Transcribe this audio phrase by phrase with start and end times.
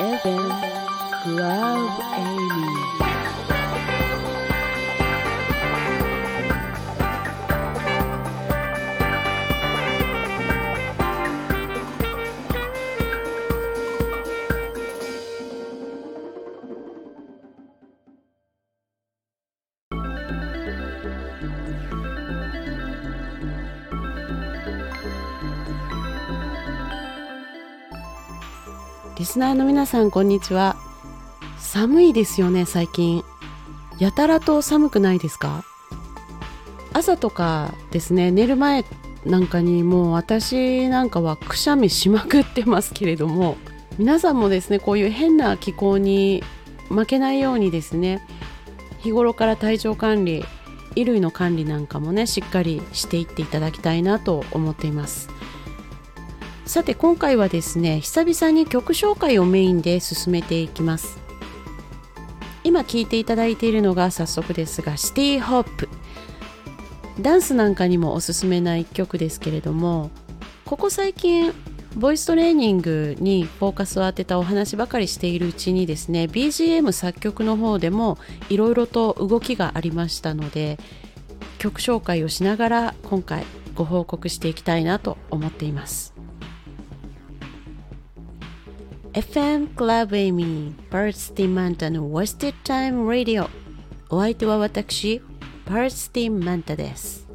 [0.00, 0.48] Evan
[1.36, 2.79] Love Amy.
[29.20, 30.76] リスナーの皆さんこんにちは。
[31.58, 33.22] 寒いですよね最近。
[33.98, 35.62] やたらと寒くないですか？
[36.94, 38.82] 朝とかですね寝る前
[39.26, 43.58] なんかにもう私なんかはくしゃみしまくってますけれども
[43.98, 46.42] 皆さんもですねこういう変な気候に
[46.88, 48.26] 負けないようにですね
[49.00, 50.46] 日頃から体調管理
[50.94, 55.28] 衣類の管理なんかもねしっかりしていっていただきたいなと思っています。
[56.70, 61.18] さて今回はですね久々に曲紹介をメインで進めていきます。
[62.62, 65.88] 今聴いていただいているのが早速ですがシティホップ
[67.20, 70.12] ダンスなんかにもおすすめな一曲ですけれども
[70.64, 71.52] ここ最近
[71.96, 78.16] ボイストレーニングにフォーカスを当てたお話ばかりしているうちにですね BGM 作曲の方でも
[78.48, 80.78] いろいろと動きがありましたので
[81.58, 86.19] 曲紹介をしながら今回ご報告していきたいなと思っています。
[89.13, 93.47] FM Club Amy パーツティマンタの Wasted Time Radio
[94.09, 95.21] お相手は私
[95.65, 97.25] パーツティマンタです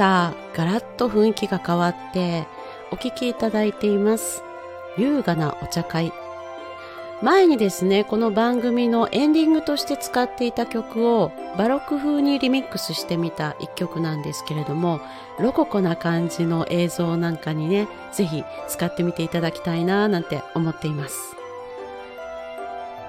[0.00, 2.46] さあガラッと雰囲気が変わって
[2.90, 4.42] お聴きいただいています。
[4.96, 6.10] 優雅なお茶会。
[7.20, 15.02] 前にですねこの番組のエンディングとして使っていた曲をバロック風にリミックスしてみた一曲なんですけれども
[15.38, 21.36] ロココな感じの映像なんかにねぜひ使ってみていただきたいななんて思っています。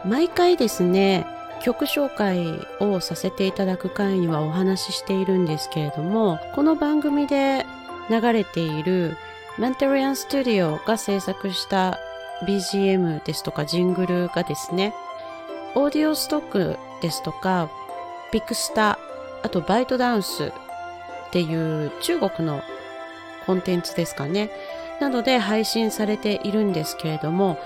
[0.05, 1.25] 毎回ですね
[1.61, 7.65] 曲紹介をさせていただく回にはお話ししているんですけれどもこの番組で
[8.09, 9.15] 流れている
[9.57, 11.99] マンテリアンスタジオが制作した
[12.47, 14.93] BGM ですとかジングルがですね
[15.75, 17.69] オーディオストックですとか
[18.31, 18.97] ピクスタ
[19.43, 20.51] あとバイトダンスっ
[21.31, 22.61] ていう中国の
[23.45, 24.51] コンテンツですかね。
[24.99, 27.57] などで配信されているんですけれども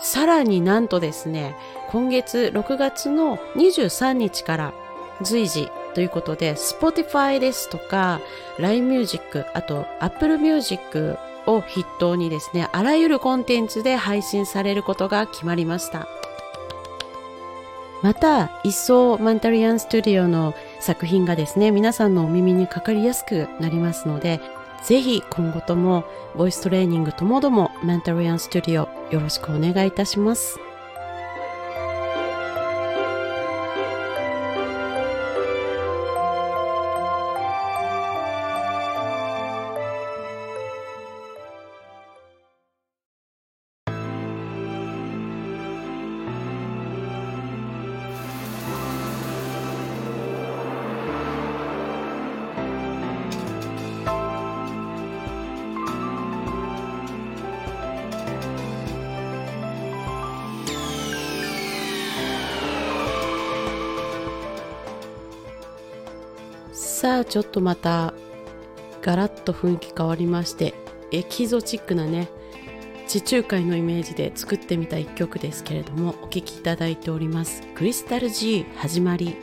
[0.00, 1.56] さらになんとですね、
[1.90, 4.74] 今月6月の23日から
[5.22, 8.20] 随時ということで、Spotify ですとか、
[8.58, 11.16] LINE Music、あと Apple Music
[11.46, 16.06] を筆頭にですね、あらゆるコンテンツで配信されることが決まりました。
[18.02, 24.40] また、一層マンタリアンスタジオの作品がですね、皆さんのお耳にかかりやすくなりますので、
[24.84, 26.04] ぜひ今後とも
[26.36, 30.58] ボイストレーニングともどもメンタリアンスタジオよろしくお願いいたします。
[66.98, 68.12] さあちょっとまた
[69.02, 70.74] ガラッと雰囲気変わりまして
[71.12, 72.28] エキゾチックなね
[73.06, 77.62] 地中海のイメージで作ってみた一曲ですけれどもお聴きいただいております。
[77.76, 79.36] クリスタル G 始まり。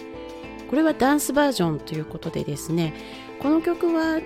[0.69, 2.93] これはダンスバージョンということでですね
[3.39, 4.19] この曲は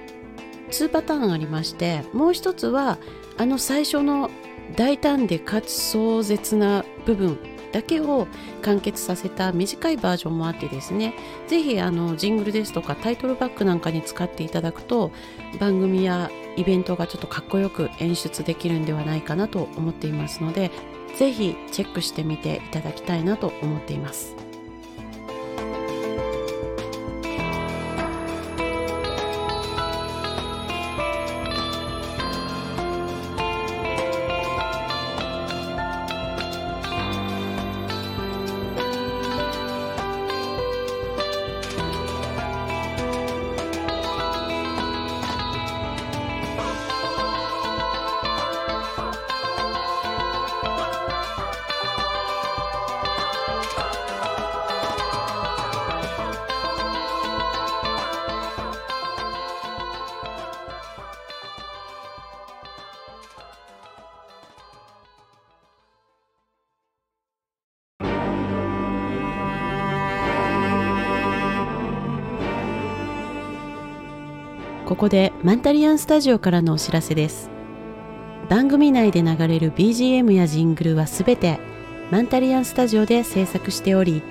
[0.72, 2.98] 2パターンありましてもう一つは
[3.38, 4.32] あの最初の
[4.76, 7.38] 大胆でかつ壮絶な部分
[7.72, 8.28] だけを
[8.62, 11.14] 完結させた短いバージョンもあってですね
[11.48, 15.12] ぜひあのジングルですとかタイトルバックなんかに使っていただくと
[15.60, 20.72] 番組やイベントがちょっとかっこよく演出できるんではないかなと思っていますので
[21.16, 24.49] 是非チェックしてみていただきたいなと思っています。
[74.90, 77.52] ここでマンタリアンスタジオからのお知らせです。
[78.50, 81.60] 番組内で流れる BGM やジングルはすべて
[82.10, 84.24] マンタリアンスタジオで制作しており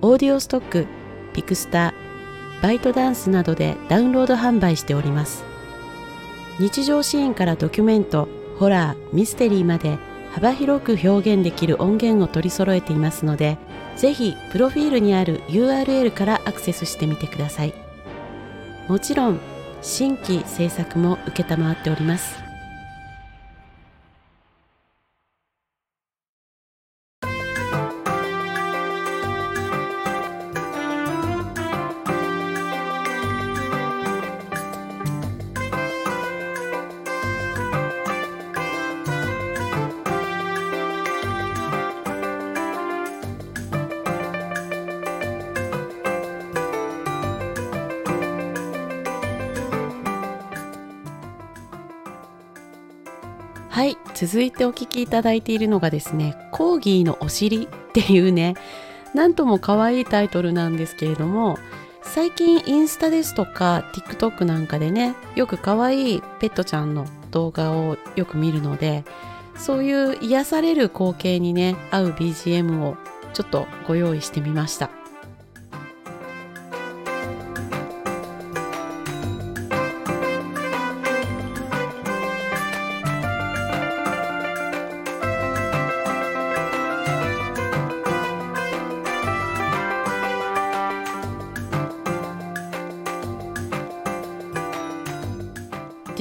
[0.00, 0.86] オーディオストック、
[1.34, 1.92] ピクスタ、
[2.62, 5.44] バイトダンスなどでダウンロード販売しております。
[6.58, 8.26] 日常シーンからドキュメント、
[8.58, 9.98] ホラー、ミステリーまで
[10.32, 13.58] 幅広く表現できる音源を取り揃えていますので
[13.96, 17.74] ぜひプロフィールにある URL からアクセスしてみてください。
[18.88, 19.40] もちろん
[19.82, 22.49] 新規制作も承っております。
[54.20, 58.54] 続いてお聞きいただいているのがですねコーギーのお尻っていうね
[59.14, 61.56] なんとも可愛いタイトルなんですけれども
[62.02, 69.04] 最近インスタですとか TikTok なんかでねよく可愛いペットちゃんの動画をよく見るので
[69.56, 72.98] そういう癒される光景にね合う BGM を
[73.32, 74.99] ちょっとご用意してみました。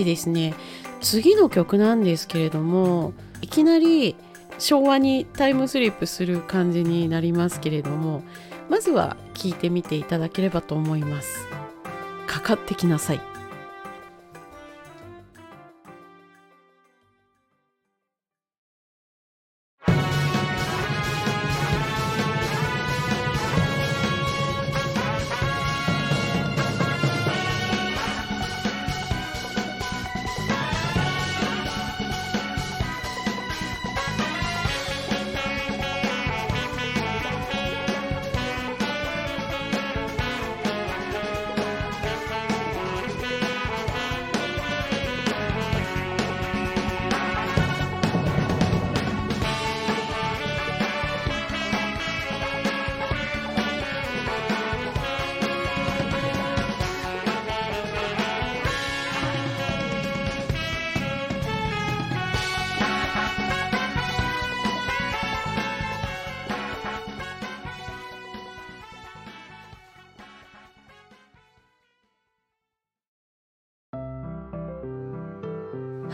[0.06, 0.54] でですね。
[1.02, 4.16] 次の曲なんですけれどもいきなり
[4.58, 8.22] 昭和にタイムスリップする感じになりますけれども
[8.70, 11.48] まずは聴いてみていただければと思います。
[12.28, 13.29] かかってきなさい。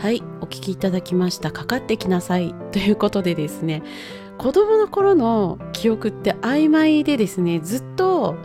[0.06, 1.50] はいお聞きいただきました。
[1.50, 2.54] かかってきなさい。
[2.70, 3.82] ということでですね
[4.38, 8.36] 子供の頃の記憶って曖昧でですねずっと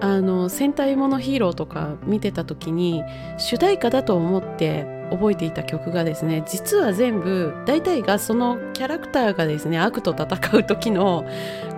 [0.00, 3.02] あの戦隊ものヒーローとか見てた時に
[3.38, 11.26] 主題歌だと思って覚えていた曲がですね実は全部大体がそのキャラクターがですね悪と戦う時の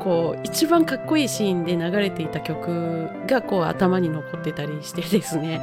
[0.00, 5.62] こう一番かっこいいシーンで流れていた曲がこう頭に残ってたりしてですね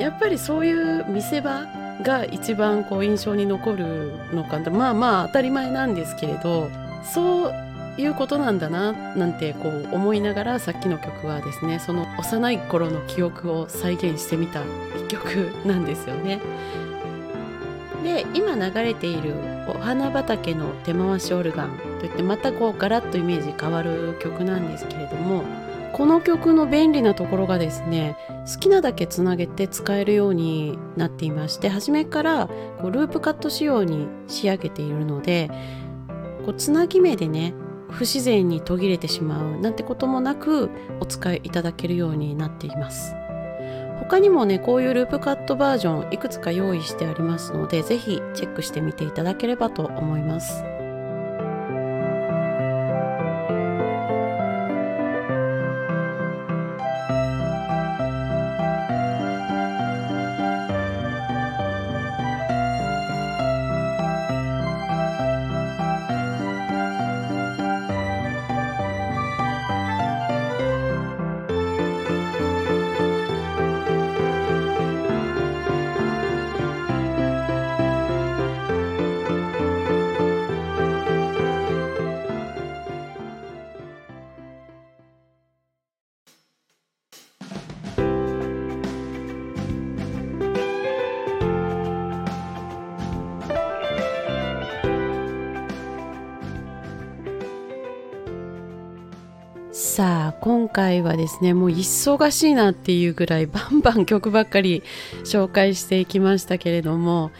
[0.00, 6.70] やっぱりそういう見せ場が一番こう印象に残るのかまあまあ当たり前なんですけれど
[7.02, 7.54] そう
[7.98, 14.62] いうことなんだななんてこう思いながらさっきの曲はですねその幼い頃の記憶を再現してみた
[14.96, 16.40] 一曲なんですよね。
[18.02, 19.34] で今流れている
[19.68, 25.42] 「お花畑の手回しオルガン」といってまたこうガラッとイメージ変わる曲なんですけれども
[25.92, 28.16] この曲の便利なところがですね
[28.52, 32.48] 好きなだけつなげて使えるようになっていまして初めから
[32.80, 35.50] こうループカット仕様に仕上げているので
[36.44, 37.54] こうつなぎ目でね
[37.90, 40.70] 不自然に途切れてしまうなんてこともなく
[41.00, 43.14] お使いいただけるようになっています。
[43.98, 50.64] 他にもねこういうループカットバージョンいくつか用意してありますので是非チェックしてみていただければと思います。
[100.72, 104.82] 回はですねもう忙しいなっていうぐらいバンバン曲ばっかり
[105.24, 107.30] 紹介していきましたけれども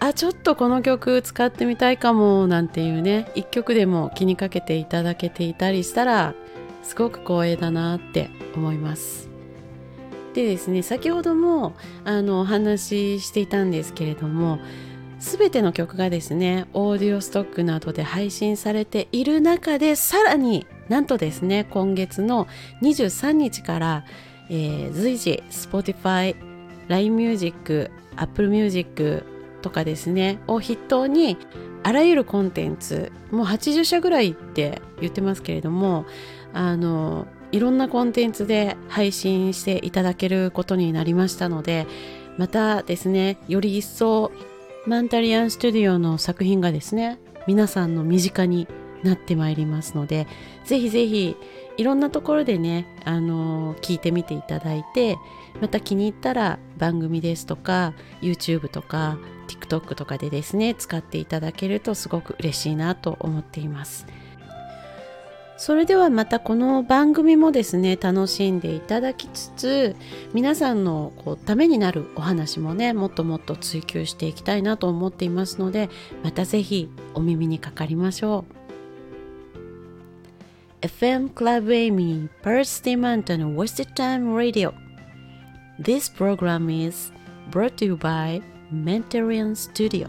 [0.00, 6.34] あちょっとこの曲使ってみたいかもなんていうね一曲でも気にかけていただけていたりしたら
[6.82, 9.30] すごく光栄だなって思います。
[10.34, 11.74] でですね先ほども
[12.04, 14.58] あのお話ししていたんですけれども
[15.20, 22.46] 全ての曲がですねオーディオストックなどで配信されている中でさらになんとですね今月の
[22.82, 24.04] 23日から、
[24.50, 26.36] えー、随時 Spotify、
[26.88, 29.24] LINE Music、Apple Music
[29.62, 31.38] とかですねを筆頭に
[31.82, 36.06] あらゆるコンテンツもう80社ぐらいって言ってますけれども
[36.52, 41.86] あのいろんなコンテンツで配信していただけることになりましたので
[42.36, 44.32] またですねより一層
[44.86, 48.66] マンタリアンスタジオの作品がですね皆さんの身近に
[49.04, 50.26] なってまいりますので
[50.64, 51.36] ぜひぜひ
[51.76, 55.16] いろんなところでね、あのー、聞いてみていただいて
[55.60, 59.18] また気に入ったら番組ですとか YouTube とか
[59.48, 64.06] TikTok とかでですね使っていただけるとすごく嬉しいなと思っています。
[65.56, 69.96] それではまたこの番組もですね楽しんでいただきつつ
[70.32, 75.90] 皆さんのこうためになるお話もねもっともっと追求していきたいなと思っていますので
[76.24, 78.63] またぜひお耳にかかりましょう。
[80.84, 84.74] FM Club Amy, Paris and Wasted Time Radio.
[85.78, 87.10] This program is
[87.50, 90.08] brought to you by Mentarian Studio.